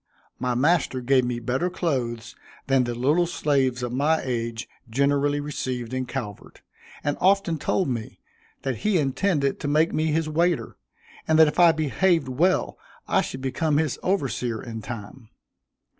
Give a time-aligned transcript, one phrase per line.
[0.39, 5.93] My master gave me better clothes than the little slaves of my age generally received
[5.93, 6.63] in Calvert,
[7.03, 8.19] and often told me
[8.63, 10.75] that he intended to make me his waiter,
[11.27, 15.29] and that if I behaved well I should become his overseer in time.